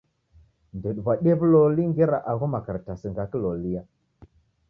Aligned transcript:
Ndediw'adie 0.77 1.33
w'uloli 1.39 1.83
ngera 1.89 2.17
agho 2.31 2.45
makaratasi 2.53 3.05
ni 3.07 3.13
gha 3.15 3.25
kilolia. 3.31 3.81